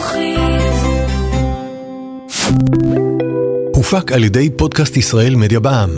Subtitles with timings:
[0.00, 0.72] חינוכית.
[3.74, 5.90] הופק על ידי פודקאסט ישראל מדיה בע"מ.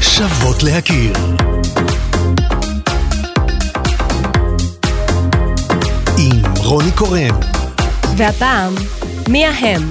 [0.00, 1.12] שוות להכיר.
[6.18, 7.40] עם רוני קורן.
[8.16, 8.74] והפעם,
[9.28, 9.82] מי ההם?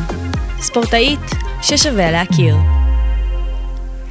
[0.61, 1.19] ספורטאית
[1.61, 2.55] ששווה להכיר.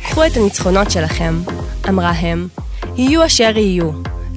[0.02, 1.40] קחו את הניצחונות שלכם,
[1.88, 2.48] אמרה הם,
[2.96, 3.90] יהיו אשר יהיו,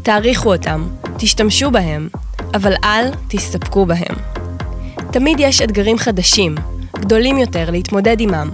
[0.03, 0.87] תעריכו אותם,
[1.17, 2.09] תשתמשו בהם,
[2.53, 4.15] אבל אל תסתפקו בהם.
[5.11, 6.55] תמיד יש אתגרים חדשים,
[6.95, 8.49] גדולים יותר להתמודד עמם.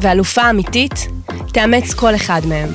[0.00, 1.08] ואלופה אמיתית,
[1.52, 2.68] תאמץ כל אחד מהם.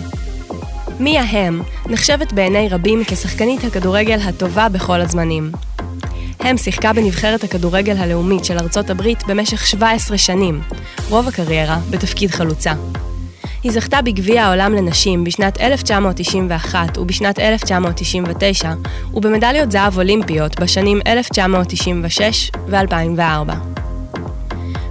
[0.99, 5.51] מיה הם נחשבת בעיני רבים כשחקנית הכדורגל הטובה בכל הזמנים.
[6.39, 10.61] הם שיחקה בנבחרת הכדורגל הלאומית של ארצות הברית במשך 17 שנים,
[11.09, 12.73] רוב הקריירה בתפקיד חלוצה.
[13.63, 18.71] היא זכתה בגביע העולם לנשים בשנת 1991 ובשנת 1999,
[19.13, 23.53] ובמדליות זהב אולימפיות בשנים 1996 ו-2004.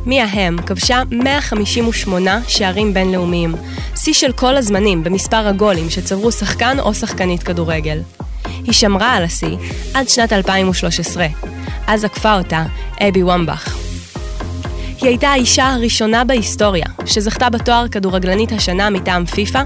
[0.07, 3.55] מיה הם כבשה 158 שערים בינלאומיים,
[3.97, 7.99] שיא של כל הזמנים במספר הגולים שצברו שחקן או שחקנית כדורגל.
[8.45, 9.57] היא שמרה על השיא
[9.95, 11.27] עד שנת 2013,
[11.87, 12.65] אז עקפה אותה
[13.01, 13.80] אבי וומבך.
[15.01, 19.63] היא הייתה האישה הראשונה בהיסטוריה שזכתה בתואר כדורגלנית השנה מטעם פיפ"א,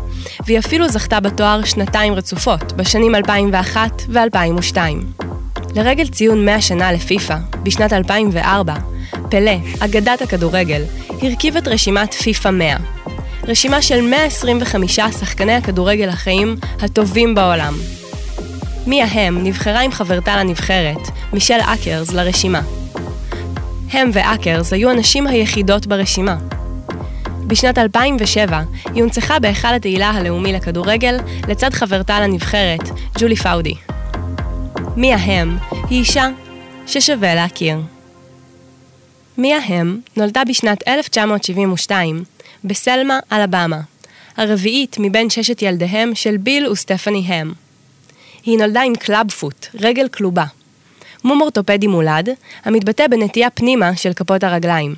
[0.47, 4.77] והיא אפילו זכתה בתואר שנתיים רצופות, בשנים 2001 ו-2002.
[5.75, 8.75] לרגל ציון 100 שנה לפיפ"א, בשנת 2004,
[9.31, 10.83] פלא, אגדת הכדורגל,
[11.23, 12.77] הרכיב את רשימת פיפ"א 100.
[13.48, 17.75] רשימה של 125 שחקני הכדורגל החיים הטובים בעולם.
[18.87, 22.84] מיה הם נבחרה עם חברתה לנבחרת, מישל אקרס, לרשימה.
[23.95, 26.37] הם ואקרס היו הנשים היחידות ברשימה.
[27.47, 31.17] בשנת 2007 היא הונצחה בהיכל התהילה הלאומי לכדורגל
[31.48, 32.81] לצד חברתה לנבחרת,
[33.19, 33.75] ג'ולי פאודי.
[34.97, 35.59] מיה הם
[35.91, 36.28] היא אישה
[36.86, 37.79] ששווה להכיר.
[39.39, 42.24] מיה הם נולדה בשנת 1972
[42.64, 43.80] בסלמה, אלבמה,
[44.36, 47.52] הרביעית מבין ששת ילדיהם של ביל וסטפני הם.
[48.45, 50.45] היא נולדה עם club foot, רגל כלובה.
[51.24, 52.29] מום אורתופדי מולד,
[52.64, 54.95] המתבטא בנטייה פנימה של כפות הרגליים.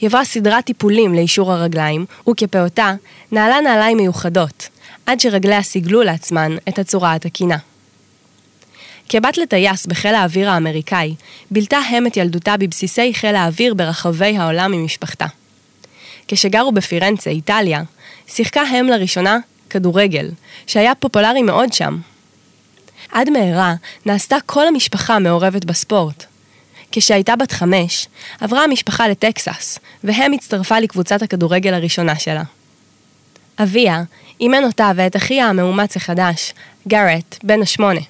[0.00, 2.94] היא עברה סדרת טיפולים ליישור הרגליים, וכפעוטה,
[3.32, 4.68] נעלה נעליים מיוחדות,
[5.06, 7.56] עד שרגליה סיגלו לעצמן את הצורה התקינה.
[9.08, 11.14] כבת לטייס בחיל האוויר האמריקאי,
[11.50, 15.26] בילתה הם את ילדותה בבסיסי חיל האוויר ברחבי העולם עם משפחתה.
[16.28, 17.82] כשגרו בפירנצה, איטליה,
[18.28, 19.38] שיחקה הם לראשונה
[19.70, 20.30] כדורגל,
[20.66, 21.98] שהיה פופולרי מאוד שם.
[23.12, 23.74] עד מהרה
[24.06, 26.24] נעשתה כל המשפחה מעורבת בספורט.
[26.92, 28.08] כשהייתה בת חמש,
[28.40, 32.42] עברה המשפחה לטקסס, והם הצטרפה לקבוצת הכדורגל הראשונה שלה.
[33.58, 34.02] אביה
[34.40, 36.52] אימן אותה ואת אחיה המאומץ החדש,
[36.88, 38.00] גארט, בן השמונה.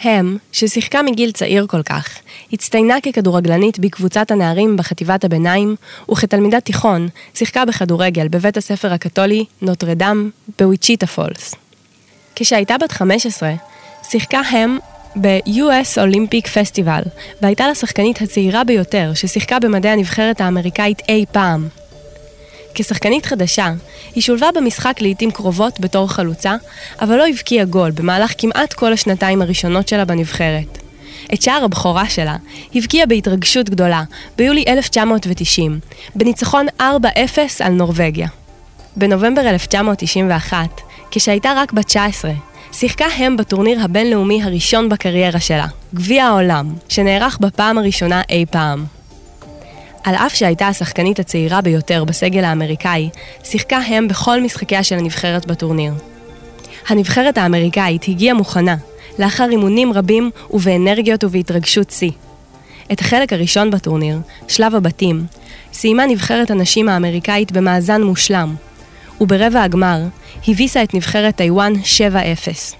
[0.00, 2.18] הם, ששיחקה מגיל צעיר כל כך,
[2.52, 5.76] הצטיינה ככדורגלנית בקבוצת הנערים בחטיבת הביניים,
[6.10, 11.54] וכתלמידת תיכון שיחקה בכדורגל בבית הספר הקתולי נוטרדם בוויצ'יטה פולס.
[12.34, 13.52] כשהייתה בת 15,
[14.12, 14.78] שיחקה הם
[15.16, 17.02] ב-US אולימפיק פסטיבל,
[17.42, 21.68] והייתה לשחקנית הצעירה ביותר ששיחקה במדעי הנבחרת האמריקאית אי פעם.
[22.74, 23.72] כשחקנית חדשה,
[24.14, 26.54] היא שולבה במשחק לעיתים קרובות בתור חלוצה,
[27.00, 30.78] אבל לא הבקיעה גול במהלך כמעט כל השנתיים הראשונות שלה בנבחרת.
[31.34, 32.36] את שער הבכורה שלה
[32.74, 34.02] הבקיעה בהתרגשות גדולה
[34.36, 35.80] ביולי 1990,
[36.14, 36.82] בניצחון 4-0
[37.60, 38.28] על נורבגיה.
[38.96, 40.80] בנובמבר 1991,
[41.10, 42.32] כשהייתה רק בת 19,
[42.72, 48.84] שיחקה הם בטורניר הבינלאומי הראשון בקריירה שלה, גביע העולם, שנערך בפעם הראשונה אי פעם.
[50.04, 53.08] על אף שהייתה השחקנית הצעירה ביותר בסגל האמריקאי,
[53.44, 55.92] שיחקה הם בכל משחקיה של הנבחרת בטורניר.
[56.88, 58.76] הנבחרת האמריקאית הגיעה מוכנה,
[59.18, 62.10] לאחר אימונים רבים ובאנרגיות ובהתרגשות שיא.
[62.92, 64.18] את החלק הראשון בטורניר,
[64.48, 65.24] שלב הבתים,
[65.72, 68.54] סיימה נבחרת הנשים האמריקאית במאזן מושלם,
[69.20, 69.98] וברבע הגמר
[70.48, 72.74] הביסה את נבחרת טיוואן 7-0.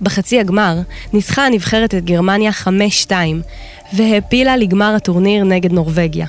[0.00, 0.78] בחצי הגמר
[1.12, 2.50] ניצחה הנבחרת את גרמניה
[3.08, 3.10] 5-2
[3.92, 6.26] והעפילה לגמר הטורניר נגד נורבגיה.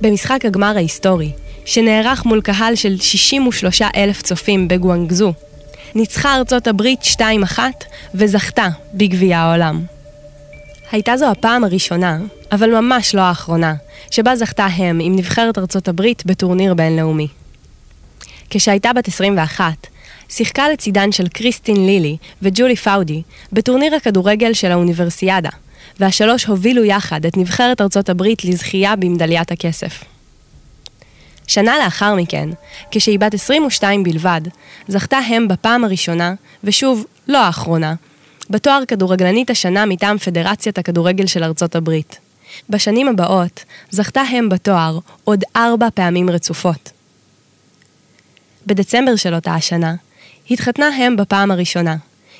[0.00, 1.30] במשחק הגמר ההיסטורי,
[1.64, 5.32] שנערך מול קהל של 63 אלף צופים בגואנגזו,
[5.94, 7.58] ניצחה ארצות הברית 2-1
[8.14, 9.82] וזכתה בגביע העולם.
[10.92, 12.18] הייתה זו הפעם הראשונה,
[12.52, 13.74] אבל ממש לא האחרונה,
[14.10, 17.28] שבה זכתה הם עם נבחרת ארצות הברית בטורניר בינלאומי.
[18.50, 19.86] כשהייתה בת 21,
[20.28, 23.22] שיחקה לצידן של קריסטין לילי וג'ולי פאודי
[23.52, 25.50] בטורניר הכדורגל של האוניברסיאדה,
[26.00, 30.04] והשלוש הובילו יחד את נבחרת ארצות הברית לזכייה במדליית הכסף.
[31.46, 32.48] שנה לאחר מכן,
[32.90, 34.40] כשהיא בת 22 בלבד,
[34.88, 36.34] זכתה הם בפעם הראשונה,
[36.64, 37.94] ושוב, לא האחרונה,
[38.50, 42.18] בתואר כדורגלנית השנה מטעם פדרציית הכדורגל של ארצות הברית.
[42.70, 46.95] בשנים הבאות זכתה הם בתואר עוד ארבע פעמים רצופות.
[48.66, 49.94] בדצמבר של אותה השנה,
[50.50, 51.96] התחתנה הם בפעם הראשונה,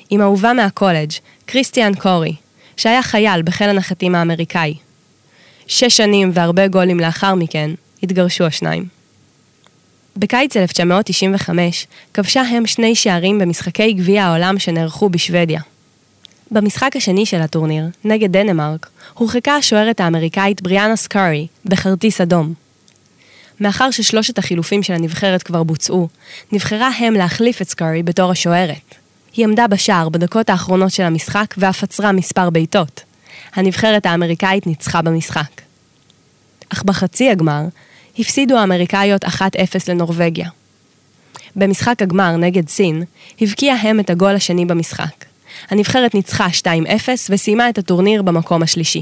[0.09, 1.11] עם אהובה מהקולג',
[1.45, 2.35] קריסטיאן קורי,
[2.77, 4.73] שהיה חייל בחיל הנחתים האמריקאי.
[5.67, 7.71] שש שנים והרבה גולים לאחר מכן,
[8.03, 8.85] התגרשו השניים.
[10.17, 15.61] בקיץ 1995 כבשה הם שני שערים במשחקי גביע העולם שנערכו בשוודיה.
[16.51, 22.66] במשחק השני של הטורניר, נגד דנמרק, הורחקה השוערת האמריקאית בריאנה סקארי בכרטיס אדום.
[23.59, 26.07] מאחר ששלושת החילופים של הנבחרת כבר בוצעו,
[26.51, 28.95] נבחרה הם להחליף את סקארי בתור השוערת.
[29.33, 33.01] היא עמדה בשער בדקות האחרונות של המשחק ואף עצרה מספר בעיטות.
[33.55, 35.61] הנבחרת האמריקאית ניצחה במשחק.
[36.69, 37.61] אך בחצי הגמר,
[38.19, 39.29] הפסידו האמריקאיות 1-0
[39.87, 40.49] לנורבגיה.
[41.55, 43.03] במשחק הגמר נגד סין,
[43.41, 45.25] הבקיע הם את הגול השני במשחק.
[45.69, 46.67] הנבחרת ניצחה 2-0
[47.29, 49.01] וסיימה את הטורניר במקום השלישי.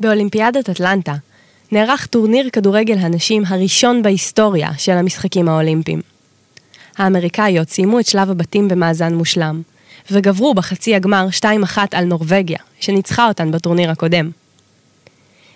[0.00, 1.14] באולימפיאדת אטלנטה
[1.72, 6.00] נערך טורניר כדורגל הנשים הראשון בהיסטוריה של המשחקים האולימפיים.
[6.98, 9.62] האמריקאיות סיימו את שלב הבתים במאזן מושלם,
[10.10, 14.30] וגברו בחצי הגמר 2-1 על נורבגיה, שניצחה אותן בטורניר הקודם.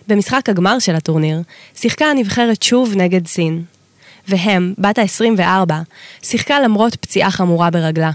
[0.09, 1.43] במשחק הגמר של הטורניר,
[1.75, 3.65] שיחקה הנבחרת שוב נגד סין.
[4.29, 5.73] והם, בת ה-24,
[6.23, 8.11] שיחקה למרות פציעה חמורה ברגלה.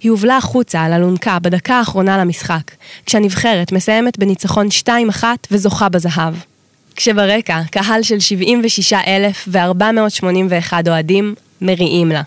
[0.00, 2.70] היא הובלה החוצה על אלונקה בדקה האחרונה למשחק,
[3.06, 6.34] כשהנבחרת מסיימת בניצחון 2-1 וזוכה בזהב.
[6.96, 12.22] כשברקע, קהל של 76,481 אוהדים מריעים לה.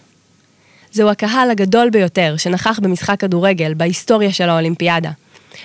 [0.92, 5.12] זהו הקהל הגדול ביותר שנכח במשחק כדורגל בהיסטוריה של האולימפיאדה,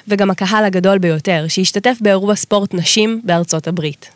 [0.08, 4.10] וגם הקהל הגדול ביותר שהשתתף באירוע ספורט נשים בארצות הברית.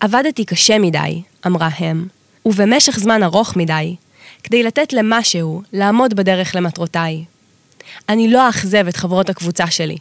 [0.00, 2.06] עבדתי קשה מדי, אמרה הם,
[2.46, 3.96] ובמשך זמן ארוך מדי,
[4.42, 7.24] כדי לתת למשהו לעמוד בדרך למטרותיי.
[8.08, 9.96] אני לא אאכזב את חברות הקבוצה שלי,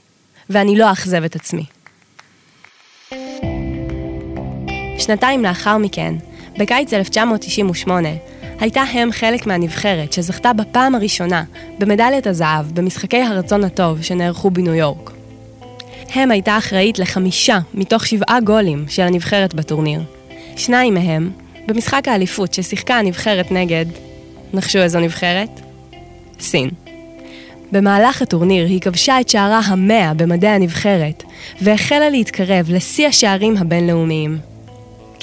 [0.50, 1.66] ואני לא אאכזב את עצמי.
[4.98, 6.16] שנתיים לאחר מכן,
[6.58, 8.10] בקיץ 1998,
[8.60, 11.44] הייתה הם חלק מהנבחרת שזכתה בפעם הראשונה
[11.80, 15.12] במדליית הזהב במשחקי הרצון הטוב שנערכו בניו יורק.
[16.14, 20.02] הם הייתה אחראית לחמישה מתוך שבעה גולים של הנבחרת בטורניר.
[20.56, 21.32] שניים מהם
[21.68, 23.86] במשחק האליפות ששיחקה הנבחרת נגד,
[24.54, 25.50] נחשו איזו נבחרת?
[26.40, 26.70] סין.
[27.72, 31.24] במהלך הטורניר היא כבשה את שערה המאה במדי הנבחרת,
[31.62, 34.53] והחלה להתקרב לשיא השערים הבינלאומיים.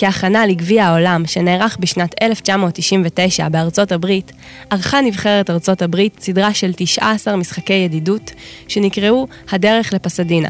[0.00, 4.32] כהכנה לגביע העולם שנערך בשנת 1999 בארצות הברית,
[4.70, 8.32] ערכה נבחרת ארצות הברית סדרה של 19 משחקי ידידות
[8.68, 10.48] שנקראו הדרך לפסדינה.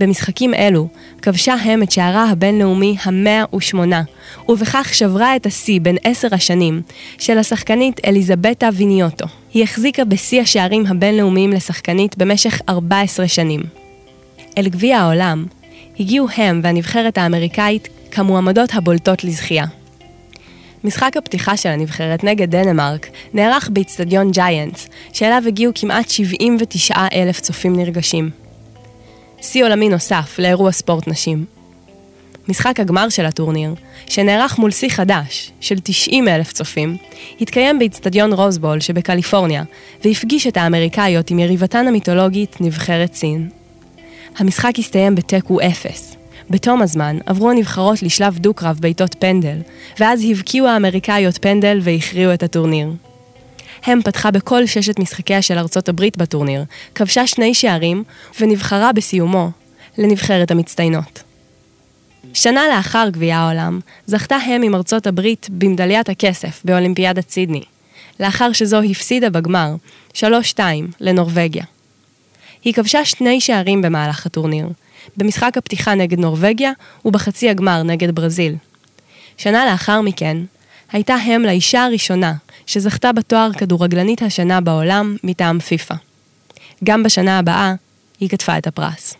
[0.00, 0.88] במשחקים אלו
[1.22, 3.78] כבשה הם את שערה הבינלאומי ה-108,
[4.48, 6.82] ובכך שברה את השיא בין עשר השנים
[7.18, 9.26] של השחקנית אליזבטה ויניוטו.
[9.54, 13.60] היא החזיקה בשיא השערים הבינלאומיים לשחקנית במשך 14 שנים.
[14.58, 15.44] אל גביע העולם
[16.00, 19.64] הגיעו הם והנבחרת האמריקאית כמועמדות הבולטות לזכייה.
[20.84, 27.76] משחק הפתיחה של הנבחרת נגד דנמרק נערך באיצטדיון ג'יינטס, שאליו הגיעו כמעט 79 אלף צופים
[27.76, 28.30] נרגשים.
[29.42, 31.44] שיא עולמי נוסף לאירוע ספורט נשים.
[32.48, 33.74] משחק הגמר של הטורניר,
[34.06, 36.96] שנערך מול שיא חדש של 90 אלף צופים,
[37.40, 39.62] התקיים באיצטדיון רוזבול שבקליפורניה,
[40.04, 43.48] והפגיש את האמריקאיות עם יריבתן המיתולוגית נבחרת סין.
[44.36, 46.16] המשחק הסתיים בתיקו אפס,
[46.50, 49.58] בתום הזמן עברו הנבחרות לשלב דו-קרב בעיטות פנדל,
[50.00, 52.90] ואז הבקיעו האמריקאיות פנדל והכריעו את הטורניר.
[53.84, 58.04] הם פתחה בכל ששת משחקיה של ארצות הברית בטורניר, כבשה שני שערים,
[58.40, 59.50] ונבחרה בסיומו
[59.98, 61.22] לנבחרת המצטיינות.
[62.34, 67.62] שנה לאחר גביע העולם, זכתה הם עם ארצות הברית במדליית הכסף באולימפיאדת סידני,
[68.20, 69.74] לאחר שזו הפסידה בגמר,
[70.14, 70.20] 3-2
[71.00, 71.64] לנורבגיה.
[72.64, 74.68] היא כבשה שני שערים במהלך הטורניר,
[75.16, 76.72] במשחק הפתיחה נגד נורבגיה
[77.04, 78.56] ובחצי הגמר נגד ברזיל.
[79.36, 80.36] שנה לאחר מכן,
[80.92, 82.32] הייתה הם לאישה הראשונה
[82.66, 85.94] שזכתה בתואר כדורגלנית השנה בעולם מטעם פיפ"א.
[86.84, 87.74] גם בשנה הבאה
[88.20, 89.14] היא כתבה את הפרס.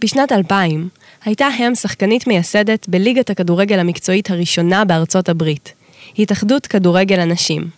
[0.00, 0.88] בשנת 2000
[1.24, 5.72] הייתה הם שחקנית מייסדת בליגת הכדורגל המקצועית הראשונה בארצות הברית,
[6.18, 7.68] התאחדות כדורגל הנשים.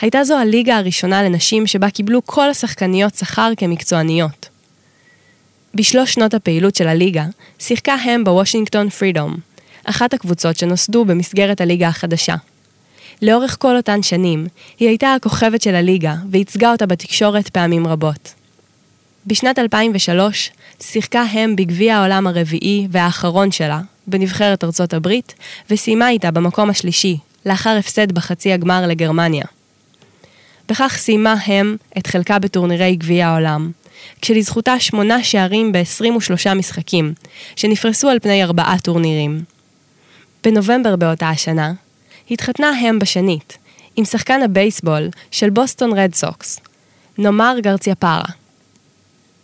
[0.00, 4.48] הייתה זו הליגה הראשונה לנשים שבה קיבלו כל השחקניות שכר כמקצועניות.
[5.74, 7.24] בשלוש שנות הפעילות של הליגה,
[7.58, 9.36] שיחקה הם בוושינגטון פרידום,
[9.84, 12.34] אחת הקבוצות שנוסדו במסגרת הליגה החדשה.
[13.22, 14.46] לאורך כל אותן שנים,
[14.78, 18.34] היא הייתה הכוכבת של הליגה וייצגה אותה בתקשורת פעמים רבות.
[19.26, 20.50] בשנת 2003
[20.80, 25.34] שיחקה הם בגביע העולם הרביעי והאחרון שלה, בנבחרת ארצות הברית,
[25.70, 29.44] וסיימה איתה במקום השלישי, לאחר הפסד בחצי הגמר לגרמניה.
[30.68, 33.70] בכך סיימה הם את חלקה בטורנירי גביע העולם,
[34.20, 37.14] כשלזכותה שמונה שערים ב-23 משחקים,
[37.56, 39.42] שנפרסו על פני ארבעה טורנירים.
[40.44, 41.72] בנובמבר באותה השנה,
[42.30, 43.58] התחתנה הם בשנית,
[43.96, 46.60] עם שחקן הבייסבול של בוסטון רד סוקס,
[47.18, 48.24] נאמר גרציה פארה.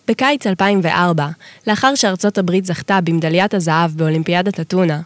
[0.09, 1.29] בקיץ 2004,
[1.67, 5.01] לאחר שארצות הברית זכתה במדליית הזהב באולימפיאדת אתונה,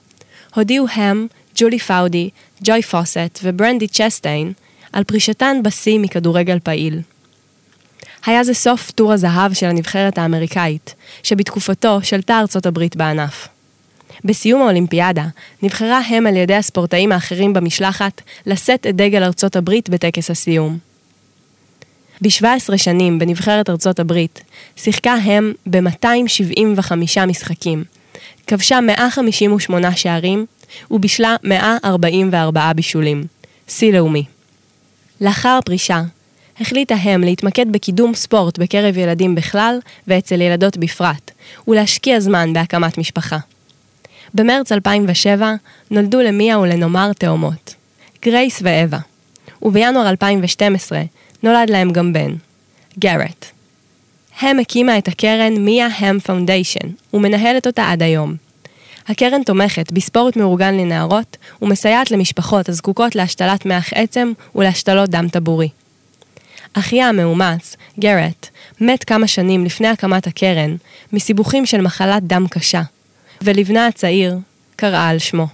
[0.54, 1.26] הודיעו הם,
[1.56, 2.30] ג'ולי פאודי,
[2.64, 4.52] ג'וי פוסט וברנדי צ'סטיין
[4.92, 7.00] על פרישתן בשיא מכדורגל פעיל.
[8.26, 13.48] היה זה סוף תור הזהב של הנבחרת האמריקאית, שבתקופתו שלטה ארצות הברית בענף.
[14.24, 15.24] בסיום האולימפיאדה,
[15.62, 20.78] נבחרה הם על ידי הספורטאים האחרים במשלחת לשאת את דגל ארצות הברית בטקס הסיום.
[22.22, 24.42] ב-17 שנים בנבחרת ארצות הברית,
[24.76, 26.92] שיחקה הם ב-275
[27.26, 27.84] משחקים,
[28.46, 30.46] כבשה 158 שערים
[30.90, 33.24] ובישלה 144 בישולים.
[33.68, 34.24] שיא לאומי.
[35.20, 36.02] לאחר הפרישה,
[36.60, 41.30] החליטה הם להתמקד בקידום ספורט בקרב ילדים בכלל ואצל ילדות בפרט,
[41.68, 43.38] ולהשקיע זמן בהקמת משפחה.
[44.34, 45.54] במרץ 2007
[45.90, 47.74] נולדו למיה ולנומר תאומות,
[48.22, 48.98] גרייס ואווה,
[49.62, 51.02] ובינואר 2012
[51.42, 52.34] נולד להם גם בן,
[52.98, 53.46] גארט.
[54.40, 58.34] הם הקימה את הקרן מיה הם Foundation, ומנהלת אותה עד היום.
[59.08, 65.68] הקרן תומכת בספורט מאורגן לנערות ומסייעת למשפחות הזקוקות להשתלת מח עצם ולהשתלות דם טבורי.
[66.72, 68.48] אחיה המאומץ, גארט,
[68.80, 70.76] מת כמה שנים לפני הקמת הקרן
[71.12, 72.82] מסיבוכים של מחלת דם קשה,
[73.42, 74.38] ולבנה הצעיר
[74.76, 75.46] קראה על שמו.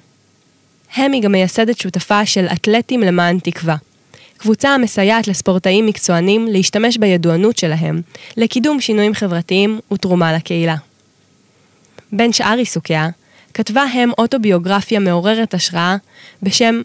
[0.95, 3.77] הם היא גם מייסדת שותפה של אתלטים למען תקווה,
[4.37, 8.03] קבוצה המסייעת לספורטאים מקצוענים להשתמש בידוענות שלהם
[8.37, 10.77] לקידום שינויים חברתיים ותרומה לקהילה.
[12.13, 13.09] בין שאר עיסוקיה,
[13.55, 15.97] כתבה הם אוטוביוגרפיה מעוררת השראה
[16.43, 16.81] בשם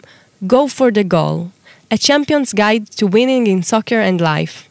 [0.46, 1.61] Go for the Goal,
[1.94, 4.70] A Champion's Guide to Winning in Soccer and Life,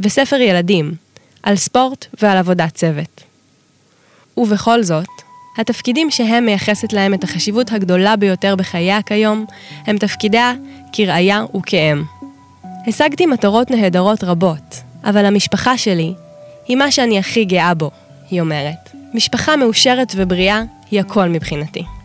[0.00, 0.94] וספר ילדים,
[1.42, 3.22] על ספורט ועל עבודת צוות.
[4.36, 5.08] ובכל זאת,
[5.58, 9.46] התפקידים שהם מייחסת להם את החשיבות הגדולה ביותר בחייה כיום,
[9.86, 10.52] הם תפקידיה
[10.92, 12.02] כראיה וכאם.
[12.86, 16.12] השגתי מטרות נהדרות רבות, אבל המשפחה שלי
[16.68, 17.90] היא מה שאני הכי גאה בו,
[18.30, 18.94] היא אומרת.
[19.14, 21.95] משפחה מאושרת ובריאה היא הכל מבחינתי.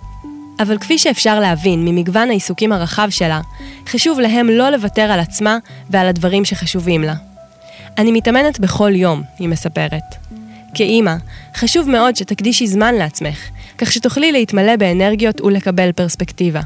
[0.60, 3.41] אבל כפי שאפשר להבין ממגוון העיסוקים הרחב שלה,
[3.88, 5.58] חשוב להם לא לוותר על עצמה
[5.89, 7.15] ועל הדברים שחשובים לה.
[7.98, 10.15] אני מתאמנת בכל יום, היא מספרת.
[10.74, 11.15] כאימא,
[11.55, 13.39] חשוב מאוד שתקדישי זמן לעצמך,
[13.77, 16.62] כך שתוכלי להתמלא באנרגיות ולקבל פרספקטיבה.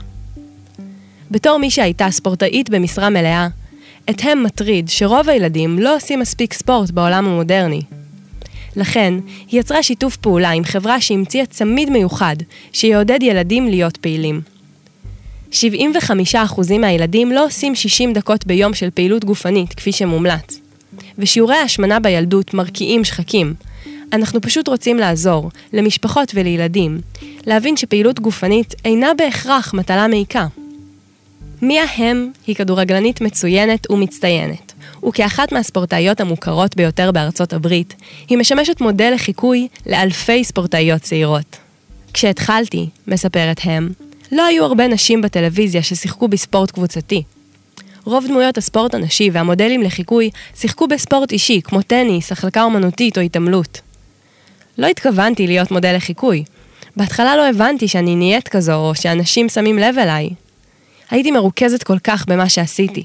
[1.32, 3.48] בתור מי שהייתה ספורטאית במשרה מלאה,
[4.10, 7.82] את הם מטריד שרוב הילדים לא עושים מספיק ספורט בעולם המודרני.
[8.76, 9.14] לכן,
[9.52, 12.36] היא יצרה שיתוף פעולה עם חברה שהמציאה צמיד מיוחד,
[12.74, 14.42] שיעודד ילדים להיות פעילים.
[15.52, 15.56] 75%
[16.80, 20.60] מהילדים לא עושים 60 דקות ביום של פעילות גופנית, כפי שמומלץ.
[21.18, 23.54] ושיעורי ההשמנה בילדות מרקיעים שחקים.
[24.14, 27.02] אנחנו פשוט רוצים לעזור, למשפחות ולילדים,
[27.46, 30.48] להבין שפעילות גופנית אינה בהכרח מטלה מעיקה.
[31.62, 34.74] מיה הם היא כדורגלנית מצוינת ומצטיינת,
[35.08, 37.94] וכאחת מהספורטאיות המוכרות ביותר בארצות הברית,
[38.30, 41.58] היא משמשת מודל לחיקוי לאלפי ספורטאיות צעירות.
[42.14, 43.90] כשהתחלתי, מספרת הם,
[44.32, 47.24] לא היו הרבה נשים בטלוויזיה ששיחקו בספורט קבוצתי.
[48.06, 53.82] רוב דמויות הספורט הנשי והמודלים לחיקוי שיחקו בספורט אישי, כמו טניס, החלקה אומנותית או התעמלות.
[54.78, 56.44] לא התכוונתי להיות מודל לחיקוי.
[56.98, 60.30] בהתחלה לא הבנתי שאני נהיית כזו, או שאנשים שמים לב אליי.
[61.10, 63.04] הייתי מרוכזת כל כך במה שעשיתי.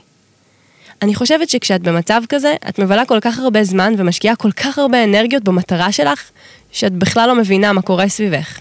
[1.02, 5.04] אני חושבת שכשאת במצב כזה, את מבלה כל כך הרבה זמן ומשקיעה כל כך הרבה
[5.04, 6.30] אנרגיות במטרה שלך,
[6.72, 8.58] שאת בכלל לא מבינה מה קורה סביבך.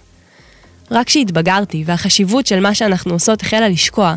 [0.92, 4.16] רק כשהתבגרתי והחשיבות של מה שאנחנו עושות החלה לשקוע,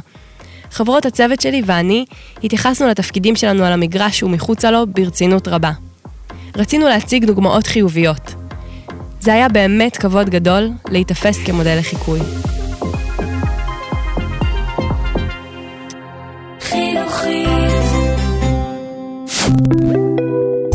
[0.70, 2.04] חברות הצוות שלי ואני
[2.44, 5.70] התייחסנו לתפקידים שלנו על המגרש ומחוצה לו ברצינות רבה.
[6.56, 8.34] רצינו להציג דוגמאות חיוביות.
[9.20, 12.20] זה היה באמת כבוד גדול להיתפס כמודל לחיקוי.